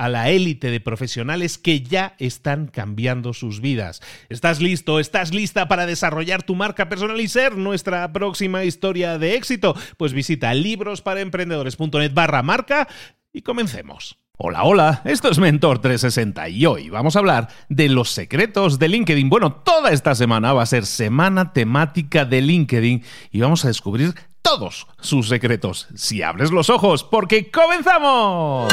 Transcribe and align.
a 0.00 0.08
la 0.08 0.30
élite 0.30 0.70
de 0.70 0.80
profesionales 0.80 1.58
que 1.58 1.82
ya 1.82 2.14
están 2.18 2.68
cambiando 2.68 3.34
sus 3.34 3.60
vidas. 3.60 4.00
¿Estás 4.30 4.62
listo? 4.62 4.98
¿Estás 4.98 5.34
lista 5.34 5.68
para 5.68 5.84
desarrollar 5.84 6.42
tu 6.42 6.54
marca 6.54 6.88
personal 6.88 7.20
y 7.20 7.28
ser 7.28 7.58
nuestra 7.58 8.10
próxima 8.10 8.64
historia 8.64 9.18
de 9.18 9.34
éxito? 9.34 9.76
Pues 9.98 10.14
visita 10.14 10.54
librosparaemprendedores.net 10.54 12.14
barra 12.14 12.42
marca 12.42 12.88
y 13.30 13.42
comencemos. 13.42 14.16
Hola, 14.38 14.64
hola, 14.64 15.02
esto 15.04 15.28
es 15.28 15.38
Mentor 15.38 15.80
360 15.80 16.48
y 16.48 16.64
hoy 16.64 16.88
vamos 16.88 17.14
a 17.14 17.18
hablar 17.18 17.48
de 17.68 17.90
los 17.90 18.08
secretos 18.08 18.78
de 18.78 18.88
LinkedIn. 18.88 19.28
Bueno, 19.28 19.52
toda 19.52 19.90
esta 19.90 20.14
semana 20.14 20.54
va 20.54 20.62
a 20.62 20.66
ser 20.66 20.86
semana 20.86 21.52
temática 21.52 22.24
de 22.24 22.40
LinkedIn 22.40 23.04
y 23.32 23.40
vamos 23.42 23.66
a 23.66 23.68
descubrir 23.68 24.14
todos 24.40 24.86
sus 24.98 25.28
secretos. 25.28 25.88
Si 25.94 26.22
abres 26.22 26.52
los 26.52 26.70
ojos, 26.70 27.04
porque 27.04 27.50
comenzamos. 27.50 28.72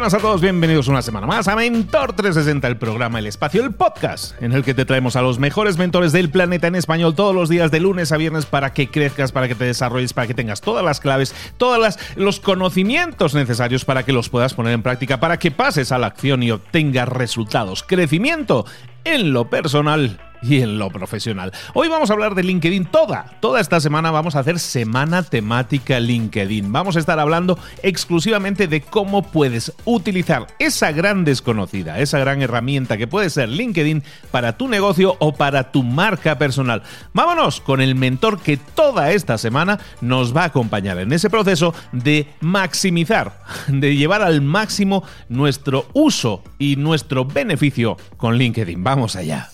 Buenas 0.00 0.14
a 0.14 0.18
todos, 0.18 0.40
bienvenidos 0.40 0.88
una 0.88 1.02
semana 1.02 1.26
más 1.26 1.46
a 1.46 1.54
Mentor 1.54 2.14
360, 2.14 2.66
el 2.68 2.78
programa 2.78 3.18
El 3.18 3.26
Espacio, 3.26 3.62
el 3.62 3.74
podcast, 3.74 4.34
en 4.42 4.52
el 4.52 4.64
que 4.64 4.72
te 4.72 4.86
traemos 4.86 5.14
a 5.14 5.20
los 5.20 5.38
mejores 5.38 5.76
mentores 5.76 6.12
del 6.12 6.30
planeta 6.30 6.68
en 6.68 6.74
español 6.74 7.14
todos 7.14 7.34
los 7.34 7.50
días 7.50 7.70
de 7.70 7.80
lunes 7.80 8.10
a 8.10 8.16
viernes 8.16 8.46
para 8.46 8.72
que 8.72 8.88
crezcas, 8.88 9.30
para 9.30 9.46
que 9.46 9.54
te 9.54 9.66
desarrolles, 9.66 10.14
para 10.14 10.26
que 10.26 10.32
tengas 10.32 10.62
todas 10.62 10.82
las 10.82 11.00
claves, 11.00 11.34
todos 11.58 11.98
los 12.16 12.40
conocimientos 12.40 13.34
necesarios 13.34 13.84
para 13.84 14.02
que 14.02 14.14
los 14.14 14.30
puedas 14.30 14.54
poner 14.54 14.72
en 14.72 14.82
práctica, 14.82 15.20
para 15.20 15.38
que 15.38 15.50
pases 15.50 15.92
a 15.92 15.98
la 15.98 16.06
acción 16.06 16.42
y 16.42 16.50
obtengas 16.50 17.06
resultados, 17.06 17.82
crecimiento 17.82 18.64
en 19.04 19.34
lo 19.34 19.50
personal 19.50 20.18
y 20.42 20.60
en 20.60 20.78
lo 20.78 20.90
profesional. 20.90 21.52
Hoy 21.74 21.88
vamos 21.88 22.10
a 22.10 22.12
hablar 22.12 22.34
de 22.34 22.42
LinkedIn 22.42 22.86
toda, 22.86 23.26
toda 23.40 23.60
esta 23.60 23.80
semana 23.80 24.10
vamos 24.10 24.36
a 24.36 24.40
hacer 24.40 24.58
semana 24.58 25.22
temática 25.22 26.00
LinkedIn. 26.00 26.72
Vamos 26.72 26.96
a 26.96 27.00
estar 27.00 27.18
hablando 27.18 27.58
exclusivamente 27.82 28.66
de 28.66 28.80
cómo 28.80 29.22
puedes 29.22 29.72
utilizar 29.84 30.46
esa 30.58 30.92
gran 30.92 31.24
desconocida, 31.24 31.98
esa 31.98 32.18
gran 32.18 32.42
herramienta 32.42 32.96
que 32.96 33.06
puede 33.06 33.30
ser 33.30 33.48
LinkedIn 33.48 34.02
para 34.30 34.56
tu 34.56 34.68
negocio 34.68 35.16
o 35.18 35.34
para 35.34 35.72
tu 35.72 35.82
marca 35.82 36.38
personal. 36.38 36.82
Vámonos 37.12 37.60
con 37.60 37.80
el 37.80 37.94
mentor 37.94 38.40
que 38.40 38.56
toda 38.56 39.12
esta 39.12 39.38
semana 39.38 39.78
nos 40.00 40.36
va 40.36 40.42
a 40.42 40.46
acompañar 40.46 40.98
en 40.98 41.12
ese 41.12 41.30
proceso 41.30 41.74
de 41.92 42.26
maximizar, 42.40 43.40
de 43.68 43.96
llevar 43.96 44.22
al 44.22 44.40
máximo 44.40 45.04
nuestro 45.28 45.86
uso 45.92 46.42
y 46.58 46.76
nuestro 46.76 47.24
beneficio 47.24 47.96
con 48.16 48.36
LinkedIn. 48.36 48.82
Vamos 48.82 49.16
allá. 49.16 49.50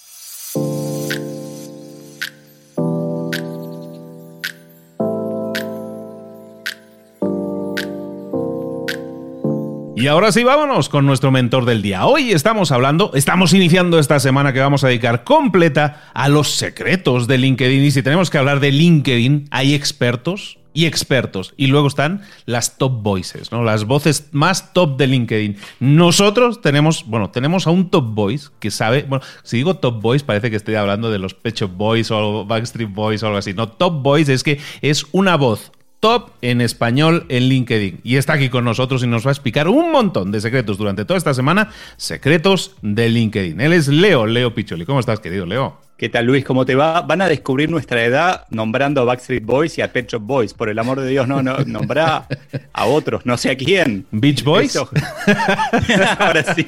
Y 10.06 10.08
ahora 10.08 10.30
sí, 10.30 10.44
vámonos 10.44 10.88
con 10.88 11.04
nuestro 11.04 11.32
mentor 11.32 11.64
del 11.64 11.82
día. 11.82 12.06
Hoy 12.06 12.30
estamos 12.30 12.70
hablando, 12.70 13.10
estamos 13.14 13.52
iniciando 13.52 13.98
esta 13.98 14.20
semana 14.20 14.52
que 14.52 14.60
vamos 14.60 14.84
a 14.84 14.86
dedicar 14.86 15.24
completa 15.24 16.12
a 16.14 16.28
los 16.28 16.52
secretos 16.52 17.26
de 17.26 17.38
LinkedIn. 17.38 17.82
Y 17.82 17.90
si 17.90 18.04
tenemos 18.04 18.30
que 18.30 18.38
hablar 18.38 18.60
de 18.60 18.70
LinkedIn, 18.70 19.48
hay 19.50 19.74
expertos 19.74 20.60
y 20.72 20.86
expertos. 20.86 21.54
Y 21.56 21.66
luego 21.66 21.88
están 21.88 22.22
las 22.44 22.78
top 22.78 23.02
voices, 23.02 23.50
¿no? 23.50 23.64
Las 23.64 23.82
voces 23.82 24.28
más 24.30 24.72
top 24.72 24.96
de 24.96 25.08
LinkedIn. 25.08 25.56
Nosotros 25.80 26.60
tenemos, 26.60 27.04
bueno, 27.06 27.30
tenemos 27.30 27.66
a 27.66 27.70
un 27.70 27.90
top 27.90 28.14
voice 28.14 28.50
que 28.60 28.70
sabe, 28.70 29.02
bueno, 29.08 29.24
si 29.42 29.56
digo 29.56 29.74
top 29.74 30.00
voice 30.00 30.24
parece 30.24 30.50
que 30.50 30.56
estoy 30.56 30.76
hablando 30.76 31.10
de 31.10 31.18
los 31.18 31.34
Pecho 31.34 31.66
Boys 31.66 32.12
o 32.12 32.46
Backstreet 32.46 32.94
Boys 32.94 33.24
o 33.24 33.26
algo 33.26 33.38
así. 33.38 33.54
No, 33.54 33.70
top 33.70 34.04
voice 34.04 34.32
es 34.32 34.44
que 34.44 34.60
es 34.82 35.04
una 35.10 35.34
voz 35.34 35.72
top 36.00 36.30
en 36.42 36.60
español 36.60 37.26
en 37.28 37.48
LinkedIn. 37.48 38.00
Y 38.02 38.16
está 38.16 38.34
aquí 38.34 38.48
con 38.48 38.64
nosotros 38.64 39.02
y 39.02 39.06
nos 39.06 39.24
va 39.24 39.30
a 39.30 39.32
explicar 39.32 39.68
un 39.68 39.92
montón 39.92 40.32
de 40.32 40.40
secretos 40.40 40.78
durante 40.78 41.04
toda 41.04 41.18
esta 41.18 41.34
semana, 41.34 41.70
secretos 41.96 42.76
de 42.82 43.08
LinkedIn. 43.08 43.60
Él 43.60 43.72
es 43.72 43.88
Leo, 43.88 44.26
Leo 44.26 44.54
Picholi. 44.54 44.84
¿Cómo 44.84 45.00
estás, 45.00 45.20
querido 45.20 45.46
Leo? 45.46 45.86
¿Qué 45.96 46.10
tal, 46.10 46.26
Luis? 46.26 46.44
¿Cómo 46.44 46.66
te 46.66 46.74
va? 46.74 47.00
Van 47.00 47.22
a 47.22 47.28
descubrir 47.28 47.70
nuestra 47.70 48.04
edad 48.04 48.44
nombrando 48.50 49.00
a 49.00 49.04
Backstreet 49.04 49.42
Boys 49.42 49.78
y 49.78 49.80
a 49.80 49.90
Pet 49.90 50.10
Shop 50.10 50.20
Boys. 50.20 50.52
Por 50.52 50.68
el 50.68 50.78
amor 50.78 51.00
de 51.00 51.08
Dios, 51.08 51.26
no, 51.26 51.42
no, 51.42 51.56
nombra 51.64 52.26
a 52.74 52.84
otros, 52.84 53.24
no 53.24 53.38
sé 53.38 53.52
a 53.52 53.56
quién. 53.56 54.04
¿Beach 54.10 54.44
Boys? 54.44 54.76
Ahora 56.18 56.54
sí. 56.54 56.66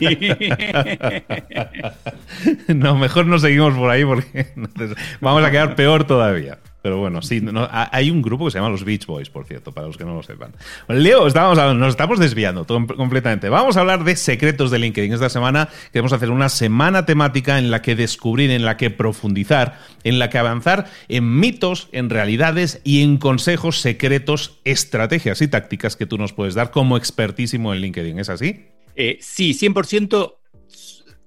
no, 2.74 2.96
mejor 2.96 3.26
no 3.26 3.38
seguimos 3.38 3.74
por 3.74 3.90
ahí 3.90 4.02
porque 4.02 4.46
vamos 5.20 5.44
a 5.44 5.50
quedar 5.50 5.74
peor 5.76 6.04
todavía. 6.04 6.58
Pero 6.80 6.98
bueno, 6.98 7.22
sí, 7.22 7.42
hay 7.70 8.10
un 8.10 8.22
grupo 8.22 8.44
que 8.44 8.52
se 8.52 8.58
llama 8.58 8.70
los 8.70 8.84
Beach 8.84 9.04
Boys, 9.04 9.30
por 9.30 9.44
cierto, 9.44 9.72
para 9.72 9.88
los 9.88 9.96
que 9.96 10.04
no 10.04 10.14
lo 10.14 10.22
sepan. 10.22 10.52
Leo, 10.88 11.26
estábamos 11.26 11.58
nos 11.76 11.90
estamos 11.90 12.20
desviando 12.20 12.66
completamente. 12.66 13.48
Vamos 13.48 13.76
a 13.76 13.80
hablar 13.80 14.04
de 14.04 14.14
secretos 14.14 14.70
de 14.70 14.78
LinkedIn. 14.78 15.12
Esta 15.12 15.28
semana 15.28 15.68
queremos 15.92 16.12
hacer 16.12 16.30
una 16.30 16.48
semana 16.48 17.04
temática 17.04 17.58
en 17.58 17.72
la 17.72 17.82
que 17.82 17.96
descubrir, 17.96 18.50
en 18.50 18.64
la 18.64 18.76
que 18.76 18.90
profundizar, 18.90 19.80
en 20.04 20.20
la 20.20 20.30
que 20.30 20.38
avanzar 20.38 20.86
en 21.08 21.40
mitos, 21.40 21.88
en 21.90 22.10
realidades 22.10 22.80
y 22.84 23.02
en 23.02 23.18
consejos 23.18 23.80
secretos, 23.80 24.60
estrategias 24.64 25.42
y 25.42 25.48
tácticas 25.48 25.96
que 25.96 26.06
tú 26.06 26.16
nos 26.16 26.32
puedes 26.32 26.54
dar 26.54 26.70
como 26.70 26.96
expertísimo 26.96 27.74
en 27.74 27.80
LinkedIn. 27.80 28.20
¿Es 28.20 28.28
así? 28.28 28.66
Eh, 28.94 29.18
sí, 29.20 29.52
100% 29.54 30.37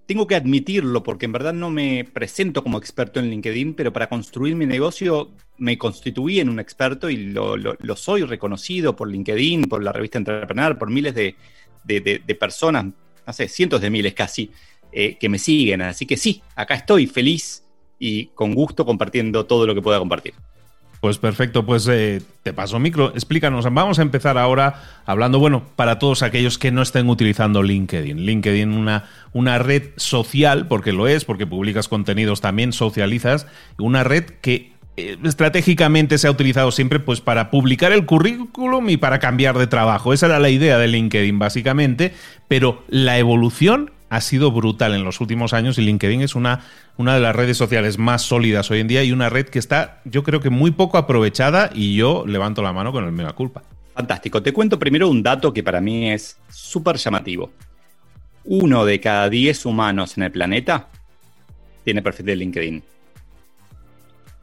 tengo 0.06 0.28
que 0.28 0.36
admitirlo 0.36 1.04
porque 1.04 1.26
en 1.26 1.32
verdad 1.32 1.54
no 1.54 1.70
me 1.70 2.04
presento 2.04 2.64
como 2.64 2.78
experto 2.78 3.20
en 3.20 3.30
LinkedIn, 3.30 3.74
pero 3.74 3.94
para 3.94 4.10
construir 4.10 4.56
mi 4.56 4.66
negocio 4.66 5.32
me 5.58 5.78
constituí 5.78 6.40
en 6.40 6.50
un 6.50 6.60
experto 6.60 7.10
y 7.10 7.18
lo, 7.18 7.56
soy 7.96 8.24
reconocido 8.24 8.96
por 8.96 9.10
LinkedIn, 9.10 9.66
por 9.66 9.84
la 9.84 9.92
revista 9.92 10.18
Entrepreneur, 10.18 10.78
por 10.78 10.90
miles 10.90 11.16
de, 11.16 11.36
personas, 12.40 12.86
no 13.26 13.34
sé, 13.34 13.48
cientos 13.48 13.82
de 13.82 13.90
miles 13.90 14.14
casi. 14.14 14.52
eh, 14.92 15.18
que 15.18 15.30
me 15.30 15.40
siguen. 15.40 15.82
Así 15.82 16.06
que 16.06 16.18
sí, 16.18 16.42
acá 16.56 16.76
estoy 16.76 17.08
feliz 17.08 17.64
y 17.98 18.26
con 18.28 18.54
gusto 18.54 18.86
compartiendo 18.86 19.46
todo 19.46 19.66
lo 19.66 19.74
que 19.74 19.82
pueda 19.82 20.00
compartir. 20.00 20.34
Pues 21.02 21.18
perfecto, 21.18 21.66
pues 21.66 21.88
eh, 21.88 22.22
te 22.44 22.54
paso 22.54 22.78
micro. 22.78 23.10
Explícanos, 23.16 23.66
vamos 23.74 23.98
a 23.98 24.04
empezar 24.04 24.38
ahora 24.38 24.84
hablando, 25.08 25.40
bueno, 25.40 25.64
para 25.76 25.98
todos 25.98 26.22
aquellos 26.22 26.60
que 26.60 26.72
no 26.72 26.84
estén 26.84 27.10
utilizando 27.10 27.64
LinkedIn. 27.64 28.24
LinkedIn, 28.24 28.72
una, 28.72 29.10
una 29.34 29.58
red 29.58 29.90
social, 29.98 30.68
porque 30.68 30.94
lo 30.94 31.08
es, 31.08 31.26
porque 31.26 31.48
publicas 31.48 31.88
contenidos 31.88 32.40
también, 32.40 32.72
socializas, 32.72 33.48
una 33.80 34.04
red 34.04 34.26
que 34.26 34.74
eh, 34.96 35.18
estratégicamente 35.24 36.20
se 36.20 36.28
ha 36.28 36.32
utilizado 36.32 36.72
siempre 36.72 37.00
pues 37.00 37.20
para 37.20 37.50
publicar 37.50 37.92
el 37.94 38.06
currículum 38.06 38.88
y 38.90 38.98
para 38.98 39.18
cambiar 39.18 39.58
de 39.58 39.66
trabajo. 39.66 40.14
Esa 40.14 40.28
era 40.28 40.38
la 40.38 40.52
idea 40.52 40.78
de 40.78 40.88
LinkedIn 40.88 41.40
básicamente, 41.40 42.14
pero 42.48 42.84
la 42.90 43.18
evolución 43.18 43.90
ha 44.12 44.20
sido 44.20 44.52
brutal 44.52 44.94
en 44.94 45.06
los 45.06 45.22
últimos 45.22 45.54
años 45.54 45.78
y 45.78 45.84
LinkedIn 45.84 46.22
es 46.22 46.36
una, 46.36 46.66
una 46.98 47.16
de 47.16 47.22
las 47.22 47.34
redes 47.34 47.56
sociales 47.56 47.98
más 47.98 48.22
sólidas 48.22 48.70
hoy 48.70 48.82
en 48.82 48.90
día 48.90 49.06
y 49.06 49.14
una 49.14 49.30
red 49.30 49.48
que 49.48 49.58
está, 49.58 50.02
yo 50.04 50.22
creo 50.24 50.42
que 50.42 50.50
muy 50.50 50.72
poco 50.72 50.98
aprovechada 50.98 51.70
y 51.74 51.96
yo 51.96 52.26
levanto 52.28 52.62
la 52.62 52.74
mano 52.74 52.92
con 52.92 53.06
el 53.06 53.14
mega 53.14 53.32
culpa. 53.32 53.64
Fantástico. 53.94 54.44
Te 54.44 54.52
cuento 54.52 54.78
primero 54.78 55.08
un 55.08 55.24
dato 55.24 55.54
que 55.54 55.64
para 55.64 55.80
mí 55.80 56.12
es 56.12 56.38
súper 56.50 56.98
llamativo. 56.98 57.52
Uno 58.44 58.84
de 58.84 59.00
cada 59.00 59.30
diez 59.30 59.66
humanos 59.66 60.18
en 60.18 60.24
el 60.24 60.32
planeta 60.32 60.90
tiene 61.86 62.02
perfil 62.02 62.26
de 62.26 62.36
LinkedIn. 62.36 62.84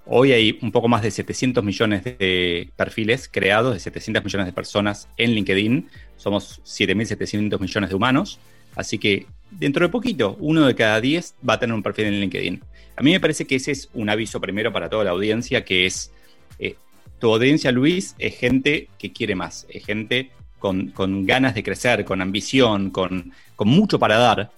Hoy 0.06 0.32
hay 0.32 0.58
un 0.62 0.72
poco 0.72 0.88
más 0.88 1.02
de 1.02 1.10
700 1.10 1.62
millones 1.62 2.04
de 2.04 2.70
perfiles 2.74 3.28
creados, 3.30 3.74
de 3.74 3.80
700 3.80 4.24
millones 4.24 4.46
de 4.46 4.52
personas 4.54 5.10
en 5.18 5.32
LinkedIn. 5.32 5.90
Somos 6.16 6.62
7.700 6.64 7.60
millones 7.60 7.90
de 7.90 7.96
humanos. 7.96 8.38
Así 8.74 8.96
que 8.96 9.26
dentro 9.50 9.86
de 9.86 9.90
poquito, 9.90 10.36
uno 10.40 10.66
de 10.66 10.74
cada 10.74 11.00
diez 11.00 11.34
va 11.48 11.54
a 11.54 11.58
tener 11.58 11.74
un 11.74 11.82
perfil 11.82 12.06
en 12.06 12.20
LinkedIn. 12.20 12.62
A 12.96 13.02
mí 13.02 13.12
me 13.12 13.20
parece 13.20 13.46
que 13.46 13.56
ese 13.56 13.72
es 13.72 13.88
un 13.94 14.08
aviso 14.10 14.40
primero 14.40 14.72
para 14.72 14.88
toda 14.88 15.04
la 15.04 15.10
audiencia, 15.10 15.64
que 15.64 15.86
es, 15.86 16.12
eh, 16.58 16.76
tu 17.18 17.32
audiencia, 17.32 17.72
Luis, 17.72 18.14
es 18.18 18.36
gente 18.36 18.88
que 18.98 19.12
quiere 19.12 19.34
más, 19.34 19.66
es 19.68 19.84
gente 19.84 20.30
con, 20.58 20.92
ganas 21.24 21.54
de 21.54 21.62
crecer, 21.62 22.04
con 22.04 22.20
ambición, 22.20 22.90
con, 22.90 23.32
con 23.56 23.68
mucho 23.68 23.98
para 23.98 24.18
dar. 24.18 24.50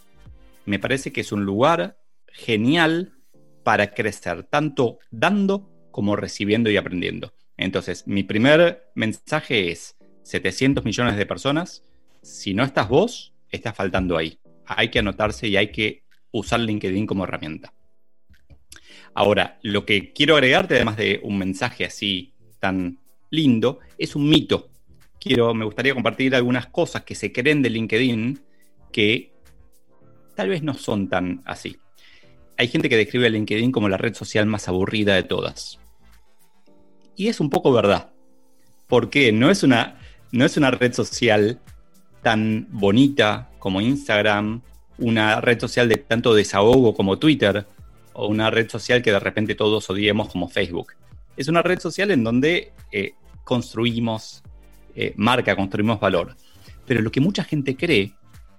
Me 0.65 0.79
parece 0.79 1.13
que 1.13 1.21
es 1.21 1.33
un 1.33 1.45
lugar 1.45 1.99
genial 2.33 3.13
para 3.63 3.93
crecer, 3.93 4.45
tanto 4.45 4.99
dando 5.11 5.69
como 5.91 6.17
recibiendo 6.17 6.71
y 6.71 6.77
aprendiendo. 6.77 7.33
Entonces, 7.57 8.07
mi 8.07 8.23
primer 8.23 8.91
mensaje 8.95 9.71
es, 9.71 9.97
700 10.23 10.85
millones 10.85 11.17
de 11.17 11.27
personas, 11.27 11.83
si 12.23 12.55
no 12.55 12.63
estás 12.65 12.89
vos, 12.89 13.35
está 13.51 13.73
faltando 13.73 14.17
ahí. 14.17 14.39
Hay 14.77 14.91
que 14.91 15.01
anotarse 15.01 15.49
y 15.49 15.57
hay 15.57 15.73
que 15.73 16.05
usar 16.33 16.61
LinkedIn 16.61 17.07
como 17.07 17.25
herramienta. 17.25 17.73
Ahora, 19.15 19.59
lo 19.63 19.85
que 19.85 20.13
quiero 20.13 20.35
agregarte, 20.35 20.77
además 20.77 20.97
de 20.97 21.21
un 21.23 21.39
mensaje 21.39 21.85
así 21.85 22.35
tan 22.61 22.99
lindo, 23.31 23.81
es 23.99 24.15
un 24.15 24.29
mito. 24.29 24.71
Quiero, 25.19 25.53
me 25.55 25.65
gustaría 25.65 25.95
compartir 25.95 26.35
algunas 26.35 26.67
cosas 26.67 27.03
que 27.03 27.15
se 27.15 27.33
creen 27.33 27.63
de 27.63 27.71
LinkedIn 27.71 28.41
que 28.93 29.33
tal 30.35 30.49
vez 30.49 30.63
no 30.63 30.75
son 30.75 31.09
tan 31.09 31.43
así. 31.45 31.77
Hay 32.57 32.69
gente 32.69 32.89
que 32.89 32.97
describe 32.97 33.27
a 33.27 33.31
LinkedIn 33.31 33.73
como 33.73 33.89
la 33.89 33.97
red 33.97 34.15
social 34.15 34.47
más 34.47 34.69
aburrida 34.69 35.15
de 35.15 35.23
todas. 35.23 35.79
Y 37.17 37.29
es 37.29 37.41
un 37.41 37.51
poco 37.51 37.73
verdad. 37.73 38.13
Porque 38.87 39.33
no 39.33 39.51
es 39.51 39.63
una, 39.63 39.99
no 40.33 40.45
es 40.45 40.57
una 40.57 40.71
red 40.71 40.93
social 40.93 41.61
tan 42.23 42.67
bonita 42.71 43.50
como 43.61 43.81
Instagram, 43.81 44.62
una 44.99 45.41
red 45.41 45.61
social 45.61 45.89
de 45.89 45.99
tanto 45.99 46.35
desahogo 46.35 46.95
como 46.95 47.19
Twitter, 47.19 47.67
o 48.12 48.27
una 48.27 48.51
red 48.51 48.69
social 48.69 49.03
que 49.03 49.12
de 49.12 49.21
repente 49.21 49.55
todos 49.55 49.89
odiemos 49.89 50.29
como 50.29 50.49
Facebook. 50.49 50.95
Es 51.37 51.47
una 51.47 51.62
red 51.62 51.79
social 51.79 52.11
en 52.11 52.25
donde 52.25 52.73
eh, 52.91 53.12
construimos 53.45 54.43
eh, 54.97 55.15
marca, 55.17 55.55
construimos 55.55 56.01
valor. 56.01 56.37
Pero 56.87 57.03
lo 57.03 57.12
que 57.12 57.21
mucha 57.21 57.45
gente 57.45 57.77
cree 57.77 58.12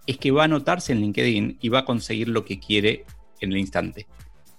es 0.07 0.17
que 0.17 0.31
va 0.31 0.43
a 0.43 0.45
anotarse 0.45 0.93
en 0.93 1.01
LinkedIn 1.01 1.57
y 1.61 1.69
va 1.69 1.79
a 1.79 1.85
conseguir 1.85 2.29
lo 2.29 2.45
que 2.45 2.59
quiere 2.59 3.05
en 3.41 3.51
el 3.51 3.57
instante. 3.57 4.07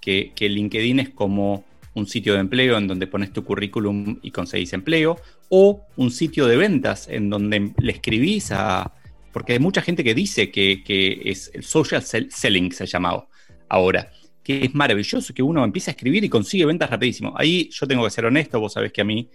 Que, 0.01 0.33
que 0.35 0.49
LinkedIn 0.49 1.01
es 1.01 1.11
como 1.11 1.65
un 1.95 2.07
sitio 2.07 2.35
de 2.35 2.41
empleo 2.41 2.79
en 2.79 2.87
donde 2.87 3.07
pones 3.07 3.33
tu 3.33 3.45
currículum 3.45 4.19
y 4.23 4.31
conseguís 4.31 4.73
empleo, 4.73 5.19
o 5.49 5.85
un 5.97 6.11
sitio 6.11 6.47
de 6.47 6.57
ventas 6.57 7.09
en 7.09 7.31
donde 7.31 7.73
le 7.79 7.93
escribís 7.93 8.53
a... 8.53 8.93
Porque 9.33 9.55
hay 9.55 9.59
mucha 9.59 9.83
gente 9.83 10.05
que 10.05 10.15
dice 10.15 10.51
que, 10.51 11.23
es 11.25 11.51
el 11.55 11.65
social 11.65 12.03
selling, 12.03 12.73
se 12.73 12.85
ha 12.85 12.87
llamado 12.87 13.29
ahora, 13.69 14.11
que 14.43 14.65
es 14.65 14.75
maravilloso 14.75 15.33
que 15.33 15.43
uno 15.43 15.65
empieza 15.65 15.91
a 15.91 15.93
escribir 15.93 16.25
y 16.25 16.29
consigue 16.29 16.67
ventas 16.67 16.91
rapidísimo. 16.91 17.33
Ahí 17.37 17.71
yo 17.71 17.87
tengo 17.87 18.05
que 18.05 18.11
ser 18.11 18.27
honesto, 18.27 18.61
vos 18.61 18.75
sabés 18.75 18.93
que 18.93 19.01
a 19.01 19.05
mí 19.05 19.31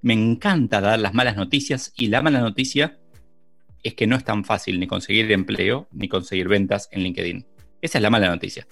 me 0.00 0.14
encanta 0.14 0.80
dar 0.80 0.98
las 0.98 1.14
malas 1.14 1.36
noticias 1.36 1.92
y 1.96 2.08
la 2.08 2.22
mala 2.22 2.40
noticia 2.40 2.98
es 3.82 3.94
que 3.94 4.06
no 4.06 4.16
es 4.16 4.24
tan 4.24 4.44
fácil 4.44 4.78
ni 4.78 4.86
conseguir 4.86 5.30
empleo 5.32 5.88
ni 5.92 6.08
conseguir 6.08 6.48
ventas 6.48 6.88
en 6.92 7.02
LinkedIn. 7.02 7.46
Esa 7.80 7.98
es 7.98 8.02
la 8.02 8.10
mala 8.10 8.28
noticia. 8.28 8.66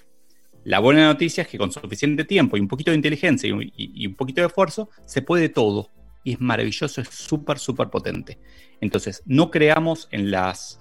La 0.64 0.78
buena 0.78 1.06
noticia 1.06 1.42
es 1.42 1.48
que 1.48 1.58
con 1.58 1.72
suficiente 1.72 2.24
tiempo 2.24 2.56
y 2.56 2.60
un 2.60 2.68
poquito 2.68 2.90
de 2.90 2.96
inteligencia 2.96 3.48
y, 3.48 4.06
un 4.06 4.14
poquito 4.14 4.40
de 4.40 4.48
esfuerzo, 4.48 4.90
se 5.06 5.22
puede 5.22 5.48
todo. 5.48 5.90
Y 6.24 6.34
es 6.34 6.40
maravilloso, 6.40 7.00
es 7.00 7.08
súper, 7.08 7.58
súper 7.58 7.88
potente. 7.88 8.38
Entonces, 8.80 9.22
no 9.26 9.50
creamos 9.50 10.08
en, 10.10 10.30
las, 10.30 10.80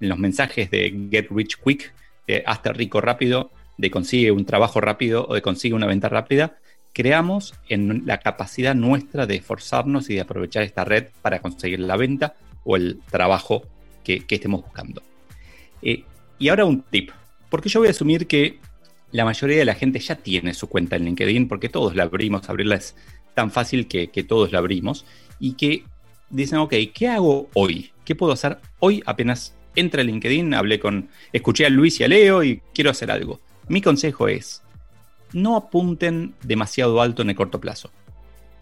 en 0.00 0.08
los 0.08 0.18
mensajes 0.18 0.70
de 0.70 1.08
Get 1.10 1.28
Rich 1.30 1.58
Quick, 1.64 1.94
de 2.26 2.42
hazte 2.46 2.72
rico 2.72 3.00
rápido, 3.00 3.50
de 3.78 3.90
consigue 3.90 4.30
un 4.30 4.44
trabajo 4.44 4.80
rápido 4.80 5.26
o 5.28 5.34
de 5.34 5.42
consigue 5.42 5.74
una 5.74 5.86
venta 5.86 6.08
rápida. 6.08 6.58
Creamos 6.92 7.54
en 7.68 8.06
la 8.06 8.18
capacidad 8.20 8.74
nuestra 8.74 9.26
de 9.26 9.36
esforzarnos 9.36 10.08
y 10.08 10.14
de 10.14 10.22
aprovechar 10.22 10.62
esta 10.62 10.84
red 10.84 11.08
para 11.22 11.40
conseguir 11.40 11.80
la 11.80 11.96
venta 11.96 12.34
o 12.64 12.76
el 12.76 13.00
trabajo 13.10 13.62
que, 14.02 14.24
estemos 14.28 14.62
buscando. 14.62 15.02
Eh, 15.82 16.04
y 16.38 16.48
ahora 16.48 16.64
un 16.64 16.82
tip, 16.82 17.10
porque 17.50 17.68
yo 17.68 17.80
voy 17.80 17.88
a 17.88 17.90
asumir 17.90 18.26
que 18.26 18.60
la 19.12 19.24
mayoría 19.24 19.58
de 19.58 19.64
la 19.64 19.74
gente 19.74 19.98
ya 19.98 20.16
tiene 20.16 20.54
su 20.54 20.68
cuenta 20.68 20.96
en 20.96 21.04
LinkedIn 21.04 21.48
porque 21.48 21.68
todos 21.68 21.94
la 21.94 22.04
abrimos, 22.04 22.48
abrirla 22.48 22.76
es 22.76 22.96
tan 23.36 23.50
fácil 23.50 23.86
que, 23.86 24.08
todos 24.26 24.50
la 24.50 24.58
abrimos 24.58 25.04
y 25.38 25.52
que 25.52 25.84
dicen, 26.30 26.58
ok, 26.58 26.72
¿qué 26.94 27.08
hago 27.08 27.50
hoy? 27.52 27.92
¿Qué 28.06 28.14
puedo 28.14 28.32
hacer 28.32 28.58
hoy 28.80 29.02
apenas 29.04 29.54
entre 29.74 30.00
a 30.00 30.04
LinkedIn? 30.04 30.54
Hablé 30.54 30.80
con, 30.80 31.10
escuché 31.34 31.66
a 31.66 31.70
Luis 31.70 32.00
y 32.00 32.04
a 32.04 32.08
Leo 32.08 32.42
y 32.42 32.62
quiero 32.72 32.90
hacer 32.90 33.10
algo. 33.10 33.38
Mi 33.68 33.82
consejo 33.82 34.26
es, 34.26 34.62
no 35.34 35.54
apunten 35.54 36.34
demasiado 36.42 37.02
alto 37.02 37.20
en 37.20 37.28
el 37.28 37.36
corto 37.36 37.60
plazo. 37.60 37.90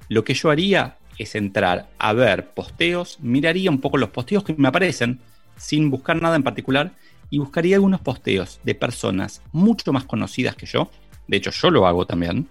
Lo 0.08 0.25
que 0.25 0.34
yo 0.34 0.50
haría 0.50 0.98
es 1.18 1.37
entrar 1.37 1.88
a 1.98 2.12
ver 2.12 2.50
posteos, 2.50 3.20
miraría 3.20 3.70
un 3.70 3.80
poco 3.80 3.96
los 3.96 4.10
posteos 4.10 4.42
que 4.42 4.54
me 4.54 4.66
aparecen 4.66 5.20
sin 5.56 5.88
buscar 5.88 6.20
nada 6.20 6.34
en 6.34 6.42
particular 6.42 6.94
y 7.30 7.38
buscaría 7.38 7.76
algunos 7.76 8.00
posteos 8.00 8.58
de 8.64 8.75
personas 8.75 9.40
mucho 9.52 9.92
más 9.92 10.02
conocidas 10.04 10.56
que 10.56 10.66
yo, 10.66 10.90
de 11.28 11.37
hecho 11.37 11.52
yo 11.52 11.70
lo 11.70 11.87
hago 11.87 12.06
también, 12.06 12.48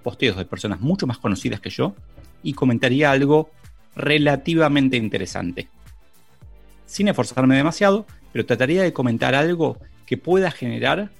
posteos 0.00 0.36
de 0.36 0.44
personas 0.44 0.80
mucho 0.80 1.06
más 1.06 1.18
conocidas 1.18 1.60
que 1.60 1.70
yo, 1.70 1.94
y 2.42 2.54
comentaría 2.54 3.10
algo 3.10 3.50
relativamente 3.94 4.96
interesante. 4.96 5.68
Sin 6.86 7.08
esforzarme 7.08 7.56
demasiado, 7.56 8.06
pero 8.32 8.46
trataría 8.46 8.82
de 8.82 8.92
comentar 8.92 9.34
algo 9.34 9.78
que 10.06 10.16
pueda 10.16 10.50
generar 10.50 11.10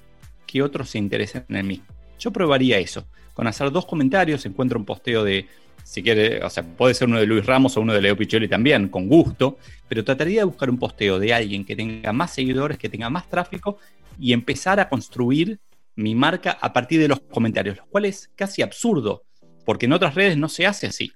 que 0.45 0.61
otros 0.61 0.89
se 0.89 0.97
interesen 0.97 1.45
en 1.49 1.67
mí. 1.67 1.81
Yo 2.19 2.31
probaría 2.31 2.77
eso. 2.77 3.05
Con 3.33 3.47
hacer 3.47 3.71
dos 3.71 3.85
comentarios, 3.85 4.45
encuentro 4.45 4.77
un 4.77 4.85
posteo 4.85 5.23
de 5.23 5.47
si 5.83 6.03
quiere, 6.03 6.43
o 6.43 6.49
sea, 6.49 6.63
puede 6.63 6.93
ser 6.93 7.07
uno 7.07 7.19
de 7.19 7.25
Luis 7.25 7.45
Ramos 7.45 7.75
o 7.75 7.81
uno 7.81 7.93
de 7.93 8.01
Leo 8.01 8.15
Piccioli 8.15 8.47
también, 8.47 8.89
con 8.89 9.07
gusto, 9.07 9.57
pero 9.87 10.03
trataría 10.03 10.41
de 10.41 10.45
buscar 10.45 10.69
un 10.69 10.77
posteo 10.77 11.19
de 11.19 11.33
alguien 11.33 11.65
que 11.65 11.75
tenga 11.75 12.13
más 12.13 12.31
seguidores, 12.31 12.77
que 12.77 12.89
tenga 12.89 13.09
más 13.09 13.29
tráfico 13.29 13.77
y 14.19 14.33
empezar 14.33 14.79
a 14.79 14.89
construir 14.89 15.59
mi 15.95 16.15
marca 16.15 16.57
a 16.59 16.73
partir 16.73 16.99
de 16.99 17.07
los 17.07 17.19
comentarios, 17.21 17.77
lo 17.77 17.87
cual 17.87 18.05
es 18.05 18.31
casi 18.35 18.61
absurdo, 18.61 19.23
porque 19.65 19.85
en 19.85 19.93
otras 19.93 20.15
redes 20.15 20.37
no 20.37 20.49
se 20.49 20.65
hace 20.65 20.87
así, 20.87 21.11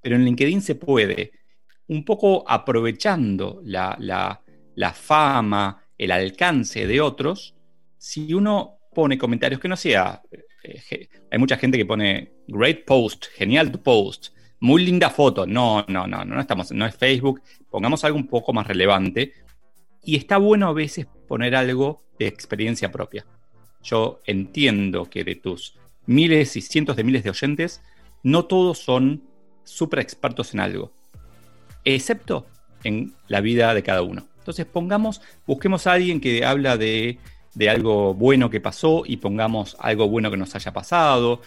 pero 0.00 0.16
en 0.16 0.24
LinkedIn 0.24 0.62
se 0.62 0.74
puede, 0.74 1.32
un 1.88 2.04
poco 2.04 2.44
aprovechando 2.48 3.60
la, 3.64 3.96
la 3.98 4.92
fama, 4.92 5.84
el 5.98 6.10
alcance 6.10 6.86
de 6.86 7.00
otros, 7.00 7.54
si 7.98 8.32
uno 8.32 8.78
pone 8.94 9.18
comentarios 9.18 9.60
que 9.60 9.68
no 9.68 9.76
sea 9.76 10.22
eh, 10.62 11.08
hay 11.30 11.38
mucha 11.38 11.56
gente 11.56 11.78
que 11.78 11.86
pone 11.86 12.32
great 12.48 12.84
post, 12.84 13.26
genial 13.36 13.70
post, 13.80 14.28
muy 14.60 14.84
linda 14.84 15.10
foto. 15.10 15.46
No, 15.46 15.84
no, 15.88 16.06
no, 16.06 16.24
no 16.24 16.40
estamos, 16.40 16.70
no 16.72 16.86
es 16.86 16.94
Facebook. 16.94 17.42
Pongamos 17.70 18.04
algo 18.04 18.18
un 18.18 18.26
poco 18.26 18.52
más 18.52 18.66
relevante. 18.66 19.32
Y 20.02 20.16
está 20.16 20.38
bueno 20.38 20.68
a 20.68 20.72
veces 20.72 21.06
poner 21.28 21.54
algo 21.54 22.02
de 22.18 22.26
experiencia 22.26 22.90
propia. 22.90 23.26
Yo 23.82 24.20
entiendo 24.26 25.08
que 25.08 25.24
de 25.24 25.34
tus 25.34 25.76
miles 26.06 26.56
y 26.56 26.60
cientos 26.60 26.96
de 26.96 27.04
miles 27.04 27.24
de 27.24 27.30
oyentes, 27.30 27.82
no 28.22 28.44
todos 28.44 28.78
son 28.78 29.22
súper 29.64 30.00
expertos 30.00 30.52
en 30.54 30.60
algo, 30.60 30.92
excepto 31.84 32.46
en 32.84 33.14
la 33.28 33.40
vida 33.40 33.74
de 33.74 33.82
cada 33.82 34.02
uno. 34.02 34.26
Entonces 34.38 34.66
pongamos, 34.66 35.20
busquemos 35.46 35.86
a 35.86 35.92
alguien 35.92 36.20
que 36.20 36.44
habla 36.44 36.76
de 36.76 37.18
de 37.54 37.68
algo 37.68 38.14
bueno 38.14 38.50
que 38.50 38.60
pasó 38.60 39.02
y 39.06 39.16
pongamos 39.16 39.76
algo 39.80 40.08
bueno 40.08 40.30
que 40.30 40.36
nos 40.36 40.54
haya 40.54 40.72
pasado. 40.72 41.40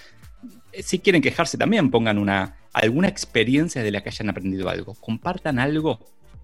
Si 0.82 1.00
quieren 1.00 1.22
quejarse 1.22 1.58
también, 1.58 1.92
pongan 1.92 2.18
una, 2.18 2.58
alguna 2.74 3.08
experiencia 3.08 3.84
de 3.84 3.92
la 3.92 4.02
que 4.02 4.10
hayan 4.10 4.30
aprendido 4.30 4.70
algo. 4.70 4.96
Compartan 4.96 5.60
algo 5.60 6.00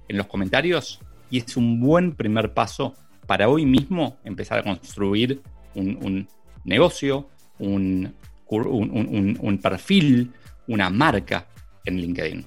en 0.07 0.17
los 0.17 0.27
comentarios 0.27 0.99
y 1.29 1.39
es 1.39 1.57
un 1.57 1.79
buen 1.79 2.13
primer 2.13 2.53
paso 2.53 2.95
para 3.27 3.49
hoy 3.49 3.65
mismo 3.65 4.17
empezar 4.23 4.59
a 4.59 4.63
construir 4.63 5.41
un, 5.75 6.27
negocio, 6.63 7.29
un, 7.59 8.13
un 8.47 9.59
perfil, 9.61 10.31
una 10.67 10.89
marca 10.89 11.47
en 11.85 11.97
LinkedIn. 11.97 12.45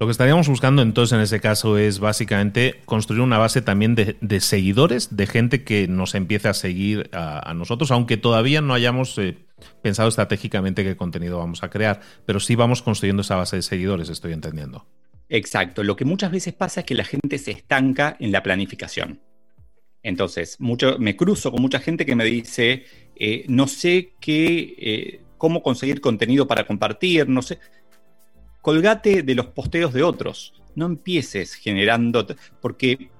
Lo 0.00 0.08
que 0.08 0.10
estaríamos 0.10 0.48
buscando 0.48 0.82
entonces 0.82 1.16
en 1.16 1.22
ese 1.22 1.40
caso 1.40 1.78
es 1.78 2.00
básicamente 2.00 2.80
construir 2.84 3.22
una 3.22 3.38
base 3.38 3.62
también 3.62 3.94
de, 3.94 4.40
seguidores, 4.40 5.16
de 5.16 5.26
gente 5.26 5.62
que 5.62 5.86
nos 5.86 6.16
empiece 6.16 6.48
a 6.48 6.54
seguir 6.54 7.08
a, 7.12 7.54
nosotros, 7.54 7.92
aunque 7.92 8.16
todavía 8.16 8.60
no 8.60 8.74
hayamos 8.74 9.16
eh, 9.18 9.38
pensado 9.82 10.08
estratégicamente 10.08 10.82
qué 10.82 10.96
contenido 10.96 11.38
vamos 11.38 11.62
a 11.62 11.70
crear, 11.70 12.00
pero 12.26 12.40
sí 12.40 12.56
vamos 12.56 12.82
construyendo 12.82 13.22
esa 13.22 13.36
base 13.36 13.56
de 13.56 13.62
seguidores, 13.62 14.08
estoy 14.08 14.32
entendiendo. 14.32 14.84
Exacto, 15.28 15.84
lo 15.84 15.94
que 15.94 16.04
muchas 16.04 16.32
veces 16.32 16.54
pasa 16.54 16.80
es 16.80 16.86
que 16.86 16.94
la 16.94 17.04
gente 17.04 17.38
se 17.38 17.52
estanca 17.52 18.16
en 18.18 18.32
la 18.32 18.42
planificación. 18.42 19.20
Entonces, 20.04 20.60
mucho, 20.60 20.96
me 21.00 21.16
cruzo 21.16 21.50
con 21.50 21.60
mucha 21.60 21.80
gente 21.80 22.06
que 22.06 22.14
me 22.14 22.24
dice, 22.24 22.84
eh, 23.16 23.44
no 23.48 23.66
sé 23.66 24.12
qué, 24.20 24.74
eh, 24.78 25.20
cómo 25.38 25.62
conseguir 25.62 26.00
contenido 26.00 26.46
para 26.46 26.64
compartir, 26.64 27.28
no 27.28 27.42
sé 27.42 27.58
colgate 28.64 29.22
de 29.22 29.34
los 29.34 29.48
posteos 29.48 29.92
de 29.92 30.02
otros. 30.02 30.54
No 30.74 30.86
empieces 30.86 31.52
generando, 31.54 32.26
porque 32.62 33.10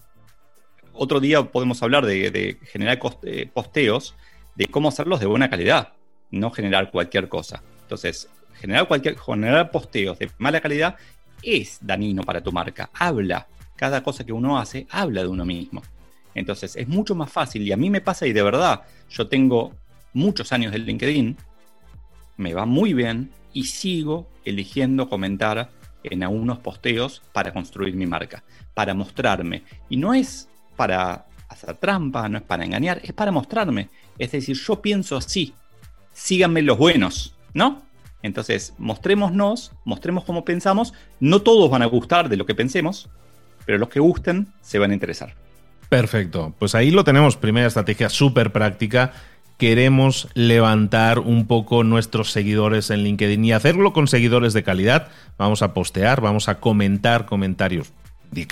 otro 0.94 1.20
día 1.20 1.42
podemos 1.44 1.82
hablar 1.82 2.06
de, 2.06 2.56
generar 2.62 2.98
eh, 3.24 3.50
posteos, 3.52 4.14
de 4.54 4.66
cómo 4.68 4.88
hacerlos 4.88 5.20
de 5.20 5.26
buena 5.26 5.50
calidad, 5.50 5.92
no 6.30 6.50
generar 6.50 6.90
cualquier 6.90 7.28
cosa. 7.28 7.62
Entonces, 7.82 8.30
generar, 8.54 8.88
cualquier, 8.88 9.18
generar 9.18 9.70
posteos 9.70 10.18
de 10.18 10.30
mala 10.38 10.62
calidad 10.62 10.96
es 11.42 11.78
dañino 11.82 12.22
para 12.22 12.40
tu 12.40 12.50
marca. 12.50 12.88
Habla, 12.94 13.46
cada 13.76 14.02
cosa 14.02 14.24
que 14.24 14.32
uno 14.32 14.58
hace, 14.58 14.86
habla 14.88 15.20
de 15.20 15.28
uno 15.28 15.44
mismo. 15.44 15.82
Entonces, 16.34 16.76
es 16.76 16.88
mucho 16.88 17.14
más 17.14 17.30
fácil, 17.30 17.62
y 17.62 17.72
a 17.72 17.76
mí 17.76 17.90
me 17.90 18.00
pasa, 18.00 18.26
y 18.26 18.32
de 18.32 18.42
verdad, 18.42 18.82
yo 19.10 19.28
tengo 19.28 19.74
muchos 20.12 20.52
años 20.52 20.74
en 20.74 20.84
LinkedIn, 20.84 21.36
me 22.36 22.54
va 22.54 22.66
muy 22.66 22.92
bien, 22.94 23.30
y 23.52 23.64
sigo 23.64 24.28
eligiendo 24.44 25.08
comentar 25.08 25.70
en 26.02 26.22
algunos 26.22 26.58
posteos 26.58 27.22
para 27.32 27.52
construir 27.52 27.94
mi 27.94 28.06
marca, 28.06 28.44
para 28.74 28.94
mostrarme. 28.94 29.62
Y 29.88 29.96
no 29.96 30.12
es 30.12 30.48
para 30.76 31.26
hacer 31.48 31.76
trampa, 31.76 32.28
no 32.28 32.38
es 32.38 32.44
para 32.44 32.64
engañar, 32.64 33.00
es 33.02 33.12
para 33.12 33.30
mostrarme. 33.30 33.88
Es 34.18 34.32
decir, 34.32 34.56
yo 34.56 34.82
pienso 34.82 35.16
así, 35.16 35.54
síganme 36.12 36.62
los 36.62 36.76
buenos, 36.76 37.36
¿no? 37.54 37.82
Entonces, 38.22 38.74
mostrémonos, 38.78 39.72
mostremos 39.84 40.24
cómo 40.24 40.44
pensamos. 40.44 40.94
No 41.20 41.42
todos 41.42 41.70
van 41.70 41.82
a 41.82 41.86
gustar 41.86 42.28
de 42.28 42.36
lo 42.36 42.46
que 42.46 42.54
pensemos, 42.54 43.10
pero 43.66 43.78
los 43.78 43.88
que 43.88 44.00
gusten 44.00 44.48
se 44.62 44.78
van 44.78 44.90
a 44.90 44.94
interesar. 44.94 45.43
Perfecto, 45.94 46.52
pues 46.58 46.74
ahí 46.74 46.90
lo 46.90 47.04
tenemos, 47.04 47.36
primera 47.36 47.68
estrategia 47.68 48.08
súper 48.08 48.50
práctica. 48.50 49.12
Queremos 49.58 50.26
levantar 50.34 51.20
un 51.20 51.46
poco 51.46 51.84
nuestros 51.84 52.32
seguidores 52.32 52.90
en 52.90 53.04
LinkedIn 53.04 53.44
y 53.44 53.52
hacerlo 53.52 53.92
con 53.92 54.08
seguidores 54.08 54.54
de 54.54 54.64
calidad. 54.64 55.06
Vamos 55.38 55.62
a 55.62 55.72
postear, 55.72 56.20
vamos 56.20 56.48
a 56.48 56.58
comentar 56.58 57.26
comentarios 57.26 57.92
de, 58.32 58.48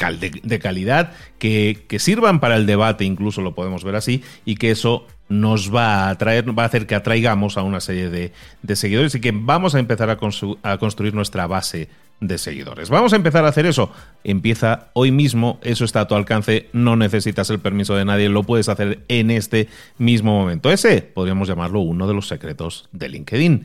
calidad 0.61 1.15
que, 1.41 1.85
sirvan 1.99 2.39
para 2.39 2.55
el 2.55 2.65
debate, 2.65 3.05
incluso 3.05 3.41
lo 3.41 3.57
podemos 3.57 3.83
ver 3.83 3.97
así, 3.97 4.23
y 4.45 4.55
que 4.55 4.71
eso 4.71 5.09
nos 5.29 5.75
va 5.75 6.07
a 6.07 6.11
atraer, 6.11 6.57
va 6.57 6.63
a 6.63 6.67
hacer 6.67 6.87
que 6.87 6.95
atraigamos 6.95 7.57
a 7.57 7.63
una 7.63 7.81
serie 7.81 8.09
de, 8.09 8.77
seguidores 8.77 9.17
y 9.17 9.21
que 9.21 9.33
vamos 9.35 9.75
a 9.75 9.81
empezar 9.81 10.11
a, 10.11 10.19
a 10.63 10.79
construir 10.79 11.13
nuestra 11.13 11.49
base 11.49 11.89
de 12.23 12.39
seguidores. 12.39 12.89
Vamos 12.89 13.13
a 13.13 13.17
empezar 13.17 13.45
a 13.45 13.49
hacer 13.49 13.67
eso. 13.67 13.93
Empieza 14.25 14.91
hoy 14.95 15.11
mismo, 15.11 15.59
eso 15.63 15.85
está 15.85 16.03
a 16.03 16.09
tu 16.09 16.15
alcance, 16.15 16.69
no 16.73 16.97
necesitas 16.97 17.51
el 17.51 17.59
permiso 17.59 17.97
de 17.97 18.05
nadie, 18.05 18.29
lo 18.29 18.45
puedes 18.45 18.69
hacer 18.69 19.05
en 19.09 19.31
este 19.31 19.69
mismo 19.99 20.39
momento. 20.39 20.71
Ese 20.71 21.03
podríamos 21.03 21.49
llamarlo 21.49 21.81
uno 21.81 22.07
de 22.07 22.15
los 22.15 22.29
secretos 22.29 22.89
de 22.93 23.09
LinkedIn. 23.09 23.65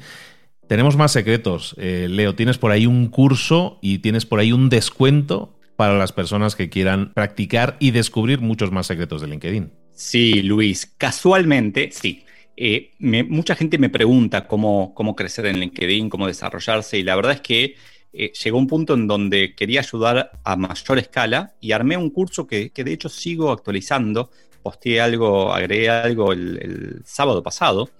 Tenemos 0.67 0.97
más 0.97 1.11
secretos. 1.11 1.75
Eh, 1.77 2.07
Leo, 2.09 2.35
tienes 2.35 2.57
por 2.57 2.71
ahí 2.71 2.87
un 2.87 3.07
curso 3.07 3.77
y 3.81 3.99
tienes 3.99 4.25
por 4.25 4.39
ahí 4.39 4.51
un 4.51 4.69
descuento 4.69 5.53
para 5.77 5.97
las 5.97 6.11
personas 6.11 6.55
que 6.55 6.69
quieran 6.69 7.13
practicar 7.13 7.77
y 7.79 7.91
descubrir 7.91 8.41
muchos 8.41 8.71
más 8.71 8.87
secretos 8.87 9.21
de 9.21 9.27
LinkedIn. 9.27 9.71
Sí, 9.93 10.41
Luis, 10.41 10.91
casualmente, 10.97 11.91
sí. 11.91 12.23
Eh, 12.59 12.93
mucha 12.99 13.55
gente 13.55 13.77
me 13.77 13.89
pregunta 13.89 14.47
cómo, 14.47 14.95
cómo 14.95 15.15
crecer 15.15 15.45
en 15.45 15.59
LinkedIn, 15.59 16.09
cómo 16.09 16.25
desarrollarse, 16.25 16.97
y 16.97 17.03
la 17.03 17.15
verdad 17.15 17.33
es 17.33 17.41
que 17.41 17.75
eh, 18.19 18.33
llegó 18.43 18.57
un 18.57 18.65
punto 18.65 18.95
en 18.95 19.05
donde 19.05 19.53
quería 19.53 19.81
ayudar 19.81 20.31
a 20.43 20.55
mayor 20.55 20.97
escala 20.97 21.53
y 21.61 21.71
armé 21.71 21.97
un 21.97 22.09
curso 22.09 22.47
que, 22.47 22.71
de 22.73 22.91
hecho 22.91 23.09
sigo 23.09 23.51
actualizando. 23.51 24.31
Posteé 24.63 24.99
algo, 24.99 25.53
agregué 25.53 25.91
algo 25.91 26.33
el, 26.33 27.03
sábado 27.05 27.43
pasado. 27.43 27.91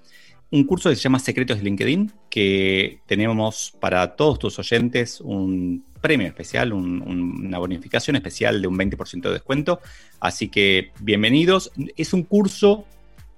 Un 0.49 0.63
curso 0.63 0.89
que 0.89 0.95
se 0.95 1.03
llama 1.03 1.19
Secretos 1.19 1.57
de 1.57 1.65
LinkedIn, 1.65 2.11
que 2.31 3.01
tenemos 3.05 3.75
para 3.79 4.15
todos 4.15 4.39
tus 4.39 4.57
oyentes 4.57 5.21
un 5.21 5.85
premio 6.01 6.25
especial, 6.25 6.73
una 6.73 7.59
bonificación 7.59 8.15
especial 8.15 8.59
de 8.59 8.67
un 8.67 8.75
20% 8.75 9.21
de 9.21 9.33
descuento. 9.33 9.81
Así 10.19 10.47
que 10.47 10.93
bienvenidos. 10.99 11.71
Es 11.95 12.13
un 12.13 12.23
curso 12.23 12.85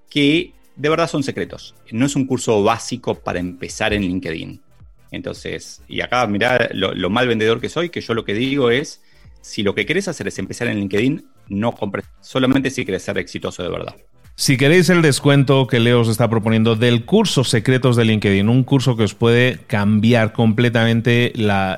que 0.09 0.53
de 0.77 0.89
verdad 0.89 1.09
son 1.09 1.23
secretos. 1.23 1.75
No 1.91 2.05
es 2.05 2.15
un 2.15 2.25
curso 2.25 2.63
básico 2.63 3.15
para 3.15 3.39
empezar 3.39 3.91
en 3.91 4.03
LinkedIn. 4.03 4.61
Entonces, 5.11 5.81
y 5.87 6.01
acá 6.01 6.25
mirá 6.27 6.69
lo, 6.73 7.09
mal 7.09 7.27
vendedor 7.27 7.59
que 7.59 7.69
soy, 7.69 7.89
que 7.89 8.01
yo 8.01 8.13
lo 8.13 8.25
que 8.25 8.33
digo 8.33 8.69
es, 8.71 9.01
si 9.41 9.63
lo 9.63 9.73
que 9.73 9.85
querés 9.85 10.07
hacer 10.07 10.27
es 10.27 10.37
empezar 10.39 10.67
en 10.67 10.77
LinkedIn, 10.77 11.27
no 11.47 11.73
compres, 11.73 12.05
solamente 12.21 12.69
si 12.69 12.85
querés 12.85 13.03
ser 13.03 13.17
exitoso 13.17 13.63
de 13.63 13.69
verdad. 13.69 13.95
Si 14.39 14.55
queréis 14.55 14.89
el 14.89 15.01
descuento 15.01 15.67
que 15.67 15.81
Leo 15.81 15.99
os 15.99 16.07
está 16.07 16.29
proponiendo 16.29 16.77
del 16.77 17.03
curso 17.03 17.43
Secretos 17.43 17.97
de 17.97 18.05
LinkedIn, 18.05 18.47
un 18.47 18.63
curso 18.63 18.95
que 18.95 19.03
os 19.03 19.13
puede 19.13 19.59
cambiar 19.67 20.31
completamente 20.31 21.33
la, 21.35 21.77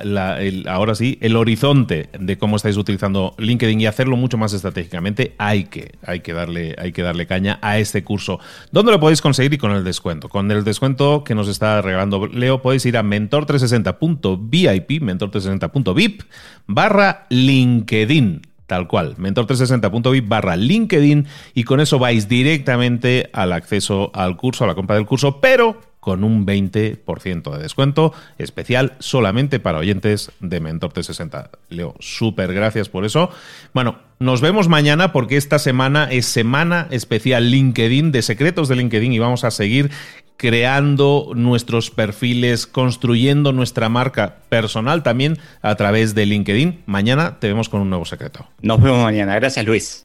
ahora 0.68 0.94
sí, 0.94 1.18
el 1.22 1.34
horizonte 1.34 2.08
de 2.16 2.38
cómo 2.38 2.54
estáis 2.54 2.76
utilizando 2.76 3.34
LinkedIn 3.36 3.80
y 3.80 3.86
hacerlo 3.86 4.16
mucho 4.16 4.38
más 4.38 4.52
estratégicamente, 4.52 5.34
hay 5.38 5.64
que, 5.64 5.96
hay 6.06 6.20
que, 6.20 6.34
darle, 6.34 6.76
hay 6.78 6.92
que 6.92 7.02
darle 7.02 7.26
caña 7.26 7.58
a 7.62 7.80
este 7.80 8.04
curso. 8.04 8.38
¿Dónde 8.70 8.92
lo 8.92 9.00
podéis 9.00 9.20
conseguir 9.20 9.52
y 9.54 9.58
con 9.58 9.72
el 9.72 9.82
descuento? 9.82 10.28
Con 10.28 10.48
el 10.52 10.62
descuento 10.62 11.24
que 11.24 11.34
nos 11.34 11.48
está 11.48 11.82
regalando 11.82 12.28
Leo, 12.28 12.62
podéis 12.62 12.86
ir 12.86 12.96
a 12.96 13.02
mentor360.vip, 13.02 15.02
mentor360.vip 15.02 16.22
barra 16.68 17.26
LinkedIn 17.28 18.51
tal 18.66 18.88
cual, 18.88 19.16
mentor360.vip 19.16 20.28
barra 20.28 20.56
LinkedIn 20.56 21.26
y 21.54 21.64
con 21.64 21.80
eso 21.80 21.98
vais 21.98 22.28
directamente 22.28 23.30
al 23.32 23.52
acceso 23.52 24.10
al 24.14 24.36
curso, 24.36 24.64
a 24.64 24.66
la 24.66 24.74
compra 24.74 24.96
del 24.96 25.06
curso, 25.06 25.40
pero 25.40 25.92
con 26.02 26.24
un 26.24 26.44
20% 26.44 27.52
de 27.52 27.62
descuento 27.62 28.12
especial 28.36 28.94
solamente 28.98 29.60
para 29.60 29.78
oyentes 29.78 30.32
de 30.40 30.58
Mentor 30.58 30.92
360. 30.92 31.50
Leo, 31.68 31.94
súper 32.00 32.52
gracias 32.52 32.88
por 32.88 33.04
eso. 33.04 33.30
Bueno, 33.72 34.00
nos 34.18 34.40
vemos 34.40 34.68
mañana 34.68 35.12
porque 35.12 35.36
esta 35.36 35.60
semana 35.60 36.08
es 36.10 36.26
semana 36.26 36.88
especial 36.90 37.52
LinkedIn 37.52 38.10
de 38.10 38.22
secretos 38.22 38.66
de 38.66 38.74
LinkedIn 38.74 39.12
y 39.12 39.20
vamos 39.20 39.44
a 39.44 39.52
seguir 39.52 39.92
creando 40.36 41.32
nuestros 41.34 41.90
perfiles, 41.90 42.66
construyendo 42.66 43.52
nuestra 43.52 43.88
marca 43.88 44.36
personal 44.48 45.02
también 45.02 45.38
a 45.60 45.74
través 45.76 46.14
de 46.14 46.26
LinkedIn. 46.26 46.82
Mañana 46.86 47.38
te 47.38 47.48
vemos 47.48 47.68
con 47.68 47.80
un 47.80 47.90
nuevo 47.90 48.04
secreto. 48.04 48.46
Nos 48.60 48.80
vemos 48.82 49.02
mañana. 49.02 49.34
Gracias, 49.34 49.64
Luis. 49.64 50.04